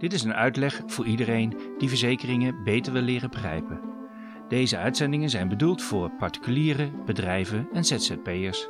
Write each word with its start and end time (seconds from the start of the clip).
Dit 0.00 0.12
is 0.12 0.22
een 0.22 0.34
uitleg 0.34 0.82
voor 0.86 1.06
iedereen 1.06 1.56
die 1.78 1.88
verzekeringen 1.88 2.64
beter 2.64 2.92
wil 2.92 3.02
leren 3.02 3.30
begrijpen. 3.30 3.80
Deze 4.48 4.76
uitzendingen 4.78 5.30
zijn 5.30 5.48
bedoeld 5.48 5.82
voor 5.82 6.10
particulieren, 6.10 7.04
bedrijven 7.04 7.68
en 7.72 7.84
ZZP'ers. 7.84 8.68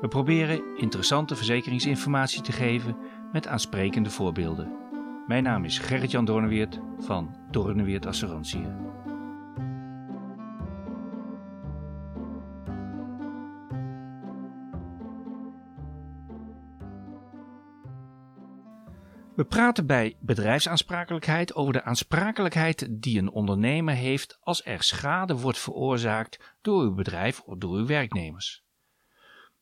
We 0.00 0.08
proberen 0.08 0.76
interessante 0.76 1.36
verzekeringsinformatie 1.36 2.42
te 2.42 2.52
geven 2.52 2.96
met 3.32 3.46
aansprekende 3.46 4.10
voorbeelden. 4.10 4.72
Mijn 5.26 5.42
naam 5.42 5.64
is 5.64 5.78
Gerrit-Jan 5.78 6.24
Doorneweert 6.24 6.80
van 6.98 7.36
Doorneweert 7.50 8.06
Assurantie. 8.06 8.66
We 19.34 19.44
praten 19.44 19.86
bij 19.86 20.16
bedrijfsaansprakelijkheid 20.20 21.54
over 21.54 21.72
de 21.72 21.82
aansprakelijkheid 21.82 22.86
die 22.90 23.18
een 23.18 23.30
ondernemer 23.30 23.94
heeft 23.94 24.38
als 24.40 24.64
er 24.64 24.82
schade 24.82 25.36
wordt 25.36 25.58
veroorzaakt 25.58 26.56
door 26.60 26.82
uw 26.82 26.94
bedrijf 26.94 27.40
of 27.40 27.58
door 27.58 27.76
uw 27.76 27.86
werknemers. 27.86 28.64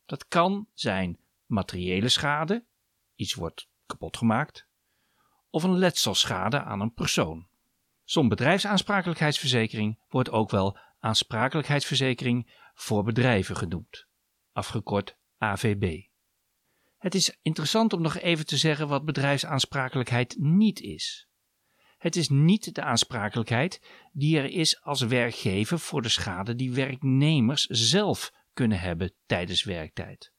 Dat 0.06 0.28
kan 0.28 0.66
zijn 0.74 1.18
materiële 1.46 2.08
schade, 2.08 2.64
iets 3.14 3.34
wordt 3.34 3.68
kapot 3.86 4.16
gemaakt, 4.16 4.66
of 5.50 5.62
een 5.62 5.78
letselschade 5.78 6.62
aan 6.62 6.80
een 6.80 6.94
persoon. 6.94 7.46
Zo'n 8.04 8.28
bedrijfsaansprakelijkheidsverzekering 8.28 9.98
wordt 10.08 10.30
ook 10.30 10.50
wel 10.50 10.78
aansprakelijkheidsverzekering 11.00 12.52
voor 12.74 13.04
bedrijven 13.04 13.56
genoemd, 13.56 14.06
afgekort 14.52 15.16
AVB. 15.38 16.11
Het 17.02 17.14
is 17.14 17.36
interessant 17.42 17.92
om 17.92 18.02
nog 18.02 18.18
even 18.18 18.46
te 18.46 18.56
zeggen 18.56 18.88
wat 18.88 19.04
bedrijfsaansprakelijkheid 19.04 20.36
niet 20.38 20.80
is. 20.80 21.28
Het 21.98 22.16
is 22.16 22.28
niet 22.28 22.74
de 22.74 22.82
aansprakelijkheid 22.82 23.82
die 24.12 24.38
er 24.38 24.44
is 24.44 24.82
als 24.82 25.00
werkgever 25.00 25.78
voor 25.78 26.02
de 26.02 26.08
schade 26.08 26.54
die 26.54 26.72
werknemers 26.72 27.66
zelf 27.66 28.32
kunnen 28.52 28.80
hebben 28.80 29.14
tijdens 29.26 29.64
werktijd. 29.64 30.32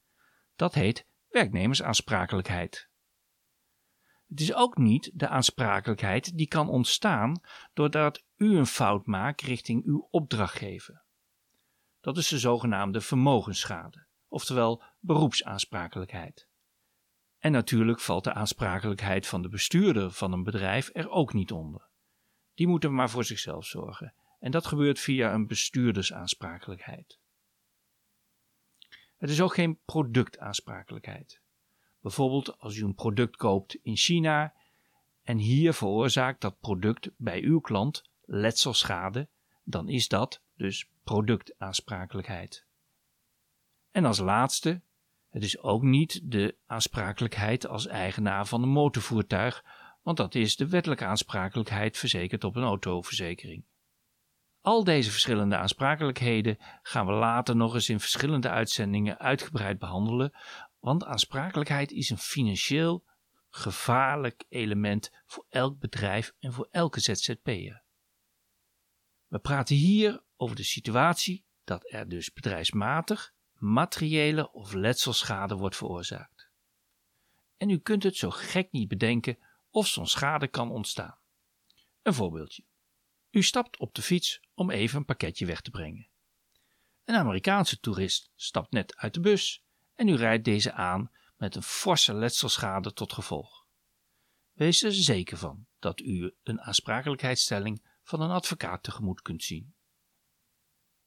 Dat 0.55 0.73
heet 0.73 1.05
werknemersaansprakelijkheid. 1.27 2.89
Het 4.27 4.39
is 4.39 4.53
ook 4.53 4.77
niet 4.77 5.11
de 5.13 5.27
aansprakelijkheid 5.27 6.37
die 6.37 6.47
kan 6.47 6.69
ontstaan 6.69 7.41
doordat 7.73 8.23
u 8.37 8.57
een 8.57 8.65
fout 8.65 9.05
maakt 9.05 9.41
richting 9.41 9.85
uw 9.85 10.07
opdrachtgever. 10.11 11.03
Dat 12.01 12.17
is 12.17 12.27
de 12.27 12.39
zogenaamde 12.39 13.01
vermogensschade, 13.01 14.05
oftewel 14.27 14.83
beroepsaansprakelijkheid. 14.99 16.51
En 17.43 17.51
natuurlijk 17.51 17.99
valt 17.99 18.23
de 18.23 18.33
aansprakelijkheid 18.33 19.27
van 19.27 19.41
de 19.41 19.49
bestuurder 19.49 20.11
van 20.11 20.31
een 20.31 20.43
bedrijf 20.43 20.89
er 20.93 21.09
ook 21.09 21.33
niet 21.33 21.51
onder. 21.51 21.87
Die 22.53 22.67
moeten 22.67 22.93
maar 22.93 23.09
voor 23.09 23.23
zichzelf 23.23 23.65
zorgen. 23.65 24.13
En 24.39 24.51
dat 24.51 24.65
gebeurt 24.65 24.99
via 24.99 25.33
een 25.33 25.47
bestuurdersaansprakelijkheid. 25.47 27.19
Het 29.17 29.29
is 29.29 29.41
ook 29.41 29.53
geen 29.53 29.79
productaansprakelijkheid. 29.85 31.41
Bijvoorbeeld 31.99 32.59
als 32.59 32.77
u 32.77 32.83
een 32.83 32.95
product 32.95 33.35
koopt 33.35 33.75
in 33.81 33.97
China 33.97 34.53
en 35.23 35.37
hier 35.37 35.73
veroorzaakt 35.73 36.41
dat 36.41 36.59
product 36.59 37.09
bij 37.17 37.41
uw 37.41 37.59
klant 37.59 38.03
letselschade, 38.21 39.27
dan 39.63 39.89
is 39.89 40.07
dat 40.07 40.41
dus 40.55 40.89
productaansprakelijkheid. 41.03 42.65
En 43.91 44.05
als 44.05 44.19
laatste 44.19 44.81
het 45.33 45.43
is 45.43 45.59
ook 45.59 45.81
niet 45.81 46.19
de 46.23 46.57
aansprakelijkheid 46.65 47.67
als 47.67 47.87
eigenaar 47.87 48.47
van 48.47 48.63
een 48.63 48.69
motorvoertuig, 48.69 49.65
want 50.01 50.17
dat 50.17 50.35
is 50.35 50.55
de 50.55 50.67
wettelijke 50.67 51.05
aansprakelijkheid 51.05 51.97
verzekerd 51.97 52.43
op 52.43 52.55
een 52.55 52.63
autoverzekering. 52.63 53.65
Al 54.61 54.83
deze 54.83 55.11
verschillende 55.11 55.57
aansprakelijkheden 55.57 56.57
gaan 56.81 57.05
we 57.05 57.11
later 57.11 57.55
nog 57.55 57.73
eens 57.73 57.89
in 57.89 57.99
verschillende 57.99 58.49
uitzendingen 58.49 59.19
uitgebreid 59.19 59.79
behandelen, 59.79 60.33
want 60.79 61.05
aansprakelijkheid 61.05 61.91
is 61.91 62.09
een 62.09 62.17
financieel 62.17 63.03
gevaarlijk 63.49 64.43
element 64.49 65.11
voor 65.25 65.45
elk 65.49 65.79
bedrijf 65.79 66.33
en 66.39 66.53
voor 66.53 66.67
elke 66.71 66.99
ZZP'er. 66.99 67.83
We 69.27 69.39
praten 69.39 69.75
hier 69.75 70.23
over 70.35 70.55
de 70.55 70.63
situatie 70.63 71.45
dat 71.63 71.91
er 71.91 72.09
dus 72.09 72.33
bedrijfsmatig 72.33 73.33
materiële 73.63 74.51
of 74.51 74.73
letselschade 74.73 75.55
wordt 75.55 75.75
veroorzaakt. 75.75 76.49
En 77.57 77.69
u 77.69 77.77
kunt 77.77 78.03
het 78.03 78.15
zo 78.15 78.29
gek 78.29 78.71
niet 78.71 78.87
bedenken 78.87 79.37
of 79.69 79.87
zo'n 79.87 80.07
schade 80.07 80.47
kan 80.47 80.71
ontstaan. 80.71 81.17
Een 82.01 82.13
voorbeeldje. 82.13 82.63
U 83.29 83.43
stapt 83.43 83.77
op 83.77 83.95
de 83.95 84.01
fiets 84.01 84.41
om 84.53 84.69
even 84.69 84.97
een 84.97 85.05
pakketje 85.05 85.45
weg 85.45 85.61
te 85.61 85.69
brengen. 85.69 86.07
Een 87.05 87.15
Amerikaanse 87.15 87.79
toerist 87.79 88.31
stapt 88.35 88.71
net 88.71 88.95
uit 88.95 89.13
de 89.13 89.19
bus 89.19 89.63
en 89.95 90.07
u 90.07 90.15
rijdt 90.15 90.45
deze 90.45 90.73
aan 90.73 91.11
met 91.37 91.55
een 91.55 91.63
forse 91.63 92.13
letselschade 92.13 92.93
tot 92.93 93.13
gevolg. 93.13 93.65
Wees 94.53 94.83
er 94.83 94.93
zeker 94.93 95.37
van 95.37 95.65
dat 95.79 95.99
u 95.99 96.35
een 96.43 96.61
aansprakelijkheidsstelling 96.61 97.81
van 98.03 98.21
een 98.21 98.31
advocaat 98.31 98.83
tegemoet 98.83 99.21
kunt 99.21 99.43
zien. 99.43 99.73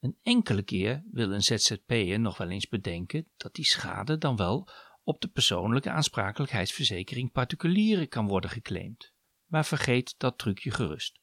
Een 0.01 0.19
enkele 0.23 0.63
keer 0.63 1.05
wil 1.11 1.33
een 1.33 1.43
ZZP'er 1.43 2.21
nog 2.21 2.37
wel 2.37 2.51
eens 2.51 2.69
bedenken 2.69 3.29
dat 3.37 3.55
die 3.55 3.65
schade 3.65 4.19
dan 4.19 4.37
wel 4.37 4.69
op 5.03 5.21
de 5.21 5.29
persoonlijke 5.29 5.91
aansprakelijkheidsverzekering 5.91 7.33
particulieren 7.33 8.09
kan 8.09 8.27
worden 8.27 8.51
geclaimd. 8.51 9.13
Maar 9.47 9.65
vergeet 9.65 10.15
dat 10.19 10.39
trucje 10.39 10.71
gerust. 10.71 11.21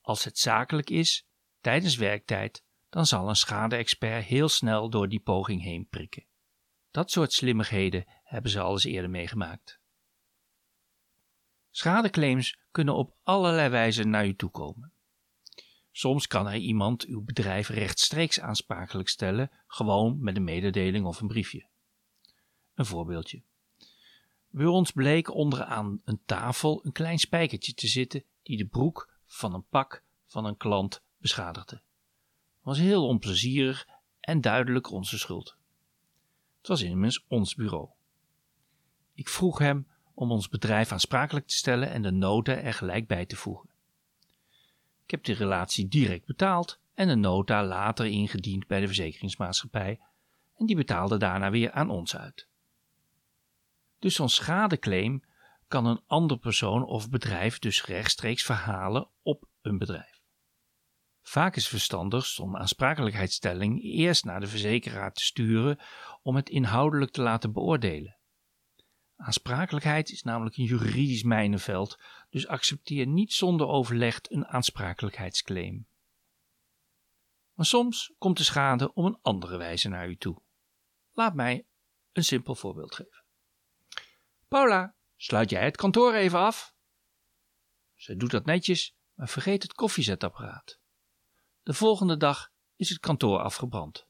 Als 0.00 0.24
het 0.24 0.38
zakelijk 0.38 0.90
is, 0.90 1.26
tijdens 1.60 1.96
werktijd, 1.96 2.64
dan 2.88 3.06
zal 3.06 3.28
een 3.28 3.36
schade-expert 3.36 4.24
heel 4.24 4.48
snel 4.48 4.90
door 4.90 5.08
die 5.08 5.20
poging 5.20 5.62
heen 5.62 5.88
prikken. 5.88 6.26
Dat 6.90 7.10
soort 7.10 7.32
slimmigheden 7.32 8.04
hebben 8.22 8.50
ze 8.50 8.60
al 8.60 8.72
eens 8.72 8.84
eerder 8.84 9.10
meegemaakt. 9.10 9.80
Schadeclaims 11.70 12.58
kunnen 12.70 12.94
op 12.94 13.16
allerlei 13.22 13.68
wijzen 13.68 14.10
naar 14.10 14.26
u 14.26 14.34
toe 14.36 14.50
komen. 14.50 14.92
Soms 15.96 16.26
kan 16.26 16.48
er 16.48 16.56
iemand 16.56 17.04
uw 17.04 17.22
bedrijf 17.24 17.68
rechtstreeks 17.68 18.40
aansprakelijk 18.40 19.08
stellen, 19.08 19.50
gewoon 19.66 20.20
met 20.20 20.36
een 20.36 20.44
mededeling 20.44 21.06
of 21.06 21.20
een 21.20 21.28
briefje. 21.28 21.66
Een 22.74 22.86
voorbeeldje. 22.86 23.42
Bij 24.50 24.66
ons 24.66 24.90
bleek 24.90 25.34
onderaan 25.34 26.00
een 26.04 26.20
tafel 26.24 26.84
een 26.84 26.92
klein 26.92 27.18
spijkertje 27.18 27.74
te 27.74 27.86
zitten 27.86 28.24
die 28.42 28.56
de 28.56 28.66
broek 28.66 29.12
van 29.24 29.54
een 29.54 29.66
pak 29.68 30.02
van 30.26 30.44
een 30.44 30.56
klant 30.56 31.02
beschadigde. 31.18 31.74
Het 31.74 32.64
was 32.64 32.78
heel 32.78 33.06
onplezierig 33.06 33.86
en 34.20 34.40
duidelijk 34.40 34.90
onze 34.90 35.18
schuld. 35.18 35.56
Het 36.58 36.68
was 36.68 36.82
immers 36.82 37.24
ons 37.28 37.54
bureau. 37.54 37.88
Ik 39.14 39.28
vroeg 39.28 39.58
hem 39.58 39.86
om 40.14 40.30
ons 40.30 40.48
bedrijf 40.48 40.92
aansprakelijk 40.92 41.46
te 41.46 41.56
stellen 41.56 41.90
en 41.90 42.02
de 42.02 42.10
nota 42.10 42.52
er 42.52 42.74
gelijk 42.74 43.06
bij 43.06 43.26
te 43.26 43.36
voegen. 43.36 43.74
Ik 45.06 45.12
heb 45.12 45.24
de 45.24 45.32
relatie 45.32 45.88
direct 45.88 46.26
betaald 46.26 46.80
en 46.94 47.08
een 47.08 47.20
nota 47.20 47.64
later 47.64 48.06
ingediend 48.06 48.66
bij 48.66 48.80
de 48.80 48.86
verzekeringsmaatschappij 48.86 50.00
en 50.56 50.66
die 50.66 50.76
betaalde 50.76 51.16
daarna 51.16 51.50
weer 51.50 51.72
aan 51.72 51.90
ons 51.90 52.16
uit. 52.16 52.48
Dus 53.98 54.14
zo'n 54.14 54.28
schadeclaim 54.28 55.22
kan 55.68 55.86
een 55.86 56.00
ander 56.06 56.38
persoon 56.38 56.84
of 56.84 57.10
bedrijf 57.10 57.58
dus 57.58 57.84
rechtstreeks 57.84 58.42
verhalen 58.42 59.08
op 59.22 59.48
een 59.62 59.78
bedrijf. 59.78 60.20
Vaak 61.22 61.56
is 61.56 61.68
verstandig 61.68 62.26
zo'n 62.26 62.56
aansprakelijkheidsstelling 62.56 63.82
eerst 63.82 64.24
naar 64.24 64.40
de 64.40 64.46
verzekeraar 64.46 65.12
te 65.12 65.24
sturen 65.24 65.78
om 66.22 66.36
het 66.36 66.48
inhoudelijk 66.48 67.10
te 67.10 67.22
laten 67.22 67.52
beoordelen. 67.52 68.16
Aansprakelijkheid 69.16 70.10
is 70.10 70.22
namelijk 70.22 70.56
een 70.56 70.64
juridisch 70.64 71.22
mijnenveld, 71.22 71.98
dus 72.28 72.46
accepteer 72.46 73.06
niet 73.06 73.32
zonder 73.32 73.66
overleg 73.66 74.20
een 74.22 74.46
aansprakelijkheidsclaim. 74.46 75.88
Maar 77.52 77.66
soms 77.66 78.14
komt 78.18 78.36
de 78.36 78.44
schade 78.44 78.92
op 78.92 79.04
een 79.04 79.18
andere 79.22 79.56
wijze 79.56 79.88
naar 79.88 80.08
u 80.08 80.16
toe. 80.16 80.42
Laat 81.12 81.34
mij 81.34 81.66
een 82.12 82.24
simpel 82.24 82.54
voorbeeld 82.54 82.94
geven. 82.94 83.24
Paula, 84.48 84.96
sluit 85.16 85.50
jij 85.50 85.64
het 85.64 85.76
kantoor 85.76 86.14
even 86.14 86.38
af? 86.38 86.74
Ze 87.94 88.16
doet 88.16 88.30
dat 88.30 88.44
netjes, 88.44 88.96
maar 89.14 89.28
vergeet 89.28 89.62
het 89.62 89.72
koffiezetapparaat. 89.72 90.80
De 91.62 91.74
volgende 91.74 92.16
dag 92.16 92.50
is 92.76 92.88
het 92.88 92.98
kantoor 92.98 93.38
afgebrand. 93.38 94.06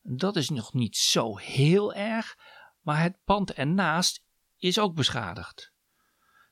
Dat 0.00 0.36
is 0.36 0.48
nog 0.48 0.72
niet 0.72 0.96
zo 0.96 1.36
heel 1.36 1.94
erg, 1.94 2.36
maar 2.88 3.02
het 3.02 3.24
pand 3.24 3.52
ernaast 3.52 4.24
is 4.56 4.78
ook 4.78 4.94
beschadigd. 4.94 5.72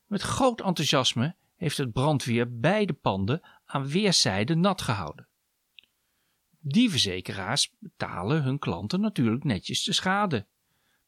Met 0.07 0.23
groot 0.23 0.61
enthousiasme 0.61 1.37
heeft 1.55 1.77
het 1.77 1.93
brandweer 1.93 2.59
beide 2.59 2.93
panden 2.93 3.41
aan 3.65 3.89
weerszijden 3.89 4.61
nat 4.61 4.83
gehouden. 4.83 5.29
Die 6.59 6.91
verzekeraars 6.91 7.75
betalen 7.79 8.43
hun 8.43 8.59
klanten 8.59 9.01
natuurlijk 9.01 9.45
netjes 9.45 9.85
de 9.85 9.93
schade, 9.93 10.47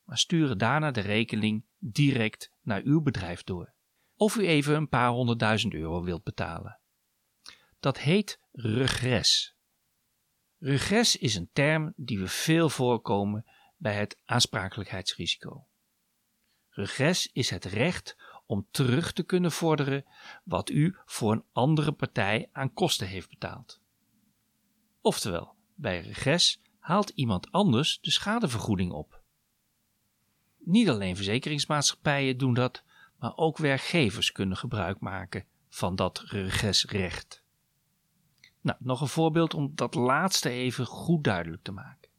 maar 0.04 0.18
sturen 0.18 0.58
daarna 0.58 0.90
de 0.90 1.00
rekening 1.00 1.64
direct 1.78 2.52
naar 2.62 2.82
uw 2.82 3.00
bedrijf 3.00 3.42
door. 3.42 3.72
of 4.16 4.36
u 4.36 4.46
even 4.46 4.74
een 4.74 4.88
paar 4.88 5.10
honderdduizend 5.10 5.74
euro 5.74 6.02
wilt 6.02 6.22
betalen. 6.22 6.78
Dat 7.80 7.98
heet 7.98 8.40
regres. 8.52 9.56
Regres 10.58 11.16
is 11.16 11.34
een 11.34 11.50
term 11.52 11.92
die 11.96 12.18
we 12.18 12.28
veel 12.28 12.68
voorkomen 12.68 13.44
bij 13.78 13.94
het 13.94 14.18
aansprakelijkheidsrisico. 14.24 15.66
Regres 16.70 17.32
is 17.32 17.50
het 17.50 17.64
recht 17.64 18.16
om 18.46 18.66
terug 18.70 19.12
te 19.12 19.22
kunnen 19.22 19.52
vorderen 19.52 20.04
wat 20.44 20.70
u 20.70 20.96
voor 21.04 21.32
een 21.32 21.44
andere 21.52 21.92
partij 21.92 22.48
aan 22.52 22.72
kosten 22.72 23.06
heeft 23.06 23.28
betaald. 23.28 23.80
Oftewel, 25.00 25.54
bij 25.74 26.00
regres 26.00 26.60
haalt 26.78 27.10
iemand 27.10 27.52
anders 27.52 28.00
de 28.00 28.10
schadevergoeding 28.10 28.92
op. 28.92 29.22
Niet 30.58 30.88
alleen 30.88 31.16
verzekeringsmaatschappijen 31.16 32.38
doen 32.38 32.54
dat, 32.54 32.84
maar 33.18 33.36
ook 33.36 33.58
werkgevers 33.58 34.32
kunnen 34.32 34.56
gebruik 34.56 35.00
maken 35.00 35.46
van 35.68 35.96
dat 35.96 36.18
regresrecht. 36.18 37.42
Nou, 38.60 38.78
nog 38.80 39.00
een 39.00 39.08
voorbeeld 39.08 39.54
om 39.54 39.72
dat 39.74 39.94
laatste 39.94 40.50
even 40.50 40.86
goed 40.86 41.24
duidelijk 41.24 41.62
te 41.62 41.72
maken. 41.72 42.10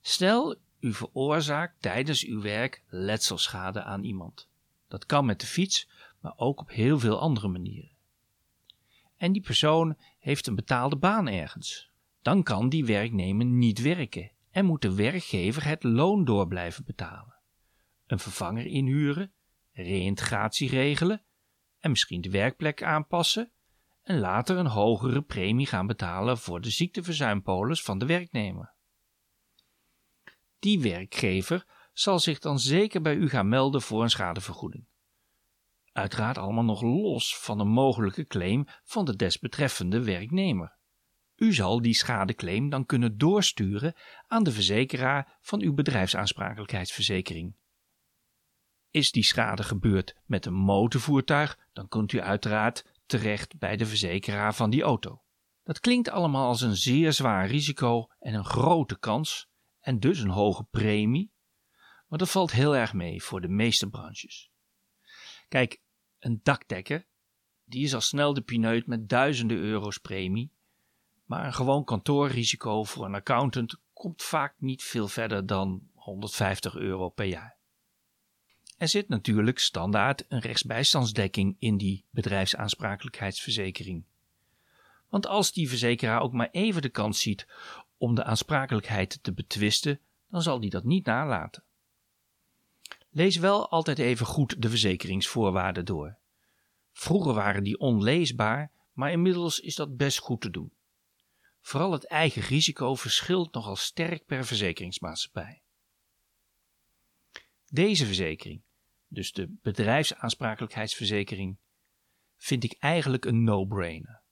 Stel, 0.00 0.56
u 0.82 0.92
veroorzaakt 0.94 1.82
tijdens 1.82 2.24
uw 2.24 2.40
werk 2.40 2.82
letselschade 2.86 3.82
aan 3.82 4.04
iemand. 4.04 4.48
Dat 4.88 5.06
kan 5.06 5.24
met 5.24 5.40
de 5.40 5.46
fiets, 5.46 5.88
maar 6.20 6.32
ook 6.36 6.60
op 6.60 6.70
heel 6.70 6.98
veel 6.98 7.18
andere 7.20 7.48
manieren. 7.48 7.96
En 9.16 9.32
die 9.32 9.42
persoon 9.42 9.96
heeft 10.18 10.46
een 10.46 10.54
betaalde 10.54 10.96
baan 10.96 11.28
ergens. 11.28 11.90
Dan 12.22 12.42
kan 12.42 12.68
die 12.68 12.84
werknemer 12.84 13.46
niet 13.46 13.82
werken 13.82 14.30
en 14.50 14.64
moet 14.64 14.82
de 14.82 14.94
werkgever 14.94 15.64
het 15.64 15.82
loon 15.82 16.24
door 16.24 16.46
blijven 16.48 16.84
betalen. 16.84 17.36
Een 18.06 18.18
vervanger 18.18 18.66
inhuren, 18.66 19.32
reïntegratie 19.72 20.68
regelen 20.68 21.22
en 21.78 21.90
misschien 21.90 22.20
de 22.20 22.30
werkplek 22.30 22.82
aanpassen 22.82 23.52
en 24.02 24.18
later 24.18 24.56
een 24.56 24.66
hogere 24.66 25.22
premie 25.22 25.66
gaan 25.66 25.86
betalen 25.86 26.38
voor 26.38 26.60
de 26.60 26.70
ziekteverzuimpolis 26.70 27.82
van 27.82 27.98
de 27.98 28.06
werknemer. 28.06 28.74
Die 30.62 30.80
werkgever 30.80 31.66
zal 31.92 32.18
zich 32.18 32.38
dan 32.38 32.58
zeker 32.58 33.00
bij 33.00 33.14
u 33.14 33.28
gaan 33.28 33.48
melden 33.48 33.82
voor 33.82 34.02
een 34.02 34.10
schadevergoeding. 34.10 34.86
Uiteraard 35.92 36.38
allemaal 36.38 36.64
nog 36.64 36.82
los 36.82 37.38
van 37.38 37.60
een 37.60 37.68
mogelijke 37.68 38.26
claim 38.26 38.66
van 38.84 39.04
de 39.04 39.16
desbetreffende 39.16 40.02
werknemer. 40.02 40.78
U 41.36 41.52
zal 41.52 41.82
die 41.82 41.94
schadeclaim 41.94 42.68
dan 42.70 42.86
kunnen 42.86 43.18
doorsturen 43.18 43.94
aan 44.26 44.42
de 44.42 44.52
verzekeraar 44.52 45.38
van 45.40 45.60
uw 45.60 45.74
bedrijfsaansprakelijkheidsverzekering. 45.74 47.56
Is 48.90 49.10
die 49.10 49.24
schade 49.24 49.62
gebeurd 49.62 50.14
met 50.24 50.46
een 50.46 50.54
motorvoertuig, 50.54 51.58
dan 51.72 51.88
kunt 51.88 52.12
u 52.12 52.20
uiteraard 52.20 53.00
terecht 53.06 53.58
bij 53.58 53.76
de 53.76 53.86
verzekeraar 53.86 54.54
van 54.54 54.70
die 54.70 54.82
auto. 54.82 55.22
Dat 55.62 55.80
klinkt 55.80 56.08
allemaal 56.08 56.46
als 56.46 56.60
een 56.60 56.76
zeer 56.76 57.12
zwaar 57.12 57.46
risico 57.46 58.06
en 58.18 58.34
een 58.34 58.44
grote 58.44 58.98
kans, 58.98 59.50
en 59.82 60.00
dus 60.00 60.18
een 60.18 60.28
hoge 60.28 60.64
premie, 60.64 61.32
maar 62.08 62.18
dat 62.18 62.30
valt 62.30 62.52
heel 62.52 62.76
erg 62.76 62.92
mee 62.92 63.22
voor 63.22 63.40
de 63.40 63.48
meeste 63.48 63.88
branches. 63.88 64.50
Kijk, 65.48 65.80
een 66.18 66.40
dakdekker, 66.42 67.06
die 67.64 67.84
is 67.84 67.94
al 67.94 68.00
snel 68.00 68.34
de 68.34 68.40
pineut 68.40 68.86
met 68.86 69.08
duizenden 69.08 69.56
euro's 69.56 69.98
premie, 69.98 70.52
maar 71.24 71.46
een 71.46 71.54
gewoon 71.54 71.84
kantoorrisico 71.84 72.84
voor 72.84 73.04
een 73.04 73.14
accountant 73.14 73.80
komt 73.92 74.22
vaak 74.22 74.54
niet 74.58 74.82
veel 74.82 75.08
verder 75.08 75.46
dan 75.46 75.90
150 75.94 76.74
euro 76.74 77.08
per 77.08 77.26
jaar. 77.26 77.56
Er 78.76 78.88
zit 78.88 79.08
natuurlijk 79.08 79.58
standaard 79.58 80.24
een 80.28 80.40
rechtsbijstandsdekking 80.40 81.56
in 81.58 81.76
die 81.76 82.04
bedrijfsaansprakelijkheidsverzekering. 82.10 84.04
Want 85.08 85.26
als 85.26 85.52
die 85.52 85.68
verzekeraar 85.68 86.20
ook 86.20 86.32
maar 86.32 86.50
even 86.50 86.82
de 86.82 86.88
kans 86.88 87.20
ziet 87.20 87.46
om 88.02 88.14
de 88.14 88.24
aansprakelijkheid 88.24 89.22
te 89.22 89.32
betwisten, 89.32 90.00
dan 90.28 90.42
zal 90.42 90.60
die 90.60 90.70
dat 90.70 90.84
niet 90.84 91.06
nalaten. 91.06 91.64
Lees 93.10 93.36
wel 93.36 93.70
altijd 93.70 93.98
even 93.98 94.26
goed 94.26 94.62
de 94.62 94.68
verzekeringsvoorwaarden 94.68 95.84
door. 95.84 96.18
Vroeger 96.92 97.34
waren 97.34 97.62
die 97.62 97.78
onleesbaar, 97.78 98.72
maar 98.92 99.10
inmiddels 99.10 99.60
is 99.60 99.74
dat 99.74 99.96
best 99.96 100.18
goed 100.18 100.40
te 100.40 100.50
doen. 100.50 100.72
Vooral 101.60 101.92
het 101.92 102.06
eigen 102.06 102.42
risico 102.42 102.94
verschilt 102.94 103.54
nogal 103.54 103.76
sterk 103.76 104.26
per 104.26 104.44
verzekeringsmaatschappij. 104.44 105.62
Deze 107.66 108.06
verzekering, 108.06 108.62
dus 109.06 109.32
de 109.32 109.56
bedrijfsaansprakelijkheidsverzekering, 109.62 111.58
vind 112.36 112.64
ik 112.64 112.76
eigenlijk 112.78 113.24
een 113.24 113.44
no-brainer. 113.44 114.22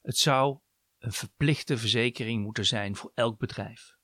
Het 0.00 0.16
zou 0.16 0.58
een 1.02 1.12
verplichte 1.12 1.78
verzekering 1.78 2.42
moeten 2.42 2.66
zijn 2.66 2.96
voor 2.96 3.12
elk 3.14 3.38
bedrijf. 3.38 3.96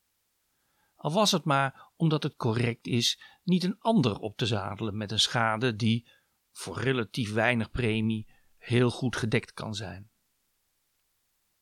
Al 0.94 1.12
was 1.12 1.32
het 1.32 1.44
maar 1.44 1.90
omdat 1.96 2.22
het 2.22 2.36
correct 2.36 2.86
is 2.86 3.20
niet 3.42 3.64
een 3.64 3.78
ander 3.78 4.18
op 4.18 4.36
te 4.36 4.46
zadelen 4.46 4.96
met 4.96 5.12
een 5.12 5.20
schade 5.20 5.76
die, 5.76 6.10
voor 6.52 6.80
relatief 6.80 7.32
weinig 7.32 7.70
premie, 7.70 8.28
heel 8.56 8.90
goed 8.90 9.16
gedekt 9.16 9.52
kan 9.52 9.74
zijn. 9.74 10.10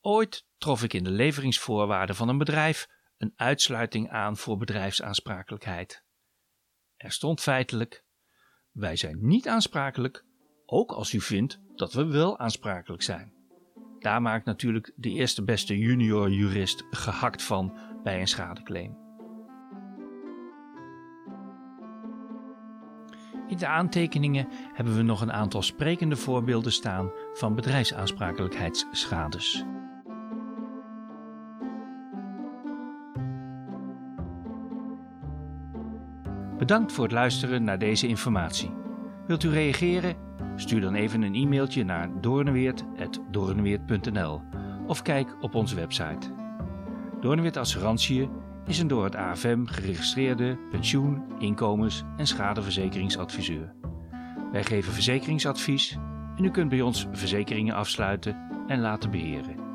Ooit 0.00 0.46
trof 0.58 0.82
ik 0.82 0.92
in 0.92 1.04
de 1.04 1.10
leveringsvoorwaarden 1.10 2.16
van 2.16 2.28
een 2.28 2.38
bedrijf 2.38 2.88
een 3.16 3.32
uitsluiting 3.36 4.10
aan 4.10 4.36
voor 4.36 4.56
bedrijfsaansprakelijkheid. 4.56 6.04
Er 6.96 7.12
stond 7.12 7.40
feitelijk: 7.40 8.04
Wij 8.70 8.96
zijn 8.96 9.26
niet 9.26 9.48
aansprakelijk, 9.48 10.24
ook 10.66 10.92
als 10.92 11.12
u 11.12 11.20
vindt 11.20 11.60
dat 11.74 11.92
we 11.92 12.04
wel 12.04 12.38
aansprakelijk 12.38 13.02
zijn. 13.02 13.35
Daar 14.06 14.22
maakt 14.22 14.44
natuurlijk 14.44 14.92
de 14.96 15.10
eerste 15.10 15.44
beste 15.44 15.78
junior 15.78 16.30
jurist 16.30 16.84
gehakt 16.90 17.42
van 17.42 17.76
bij 18.02 18.20
een 18.20 18.26
schadeclaim. 18.26 18.96
In 23.48 23.56
de 23.56 23.66
aantekeningen 23.66 24.48
hebben 24.72 24.96
we 24.96 25.02
nog 25.02 25.20
een 25.20 25.32
aantal 25.32 25.62
sprekende 25.62 26.16
voorbeelden 26.16 26.72
staan 26.72 27.10
van 27.32 27.54
bedrijfsaansprakelijkheidsschades. 27.54 29.64
Bedankt 36.58 36.92
voor 36.92 37.04
het 37.04 37.12
luisteren 37.12 37.64
naar 37.64 37.78
deze 37.78 38.06
informatie. 38.06 38.74
Wilt 39.26 39.42
u 39.42 39.50
reageren? 39.50 40.25
Stuur 40.56 40.80
dan 40.80 40.94
even 40.94 41.22
een 41.22 41.34
e-mailtje 41.34 41.84
naar 41.84 42.10
doornweert.doornweert.nl 42.20 44.40
of 44.86 45.02
kijk 45.02 45.36
op 45.40 45.54
onze 45.54 45.74
website. 45.74 46.34
Doornweert 47.20 47.56
Assurantie 47.56 48.28
is 48.66 48.78
een 48.78 48.88
door 48.88 49.04
het 49.04 49.16
AFM 49.16 49.64
geregistreerde 49.64 50.58
pensioen-, 50.70 51.22
inkomens- 51.38 52.04
en 52.16 52.26
schadeverzekeringsadviseur. 52.26 53.74
Wij 54.52 54.64
geven 54.64 54.92
verzekeringsadvies 54.92 55.98
en 56.36 56.44
u 56.44 56.50
kunt 56.50 56.68
bij 56.68 56.80
ons 56.80 57.06
verzekeringen 57.12 57.74
afsluiten 57.74 58.36
en 58.66 58.80
laten 58.80 59.10
beheren. 59.10 59.65